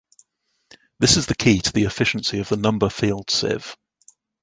This 0.97 1.15
is 1.15 1.27
the 1.27 1.35
key 1.35 1.59
to 1.61 1.71
the 1.71 1.83
efficiency 1.83 2.39
of 2.39 2.49
the 2.49 2.57
number 2.57 2.89
field 2.89 3.29
sieve. 3.29 3.77